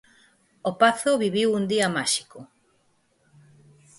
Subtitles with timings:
[0.69, 2.39] O Pazo viviu un día máxico.